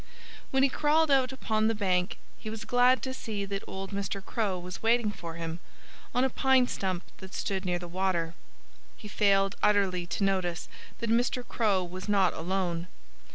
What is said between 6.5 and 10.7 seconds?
stump that stood near the water. He failed utterly to notice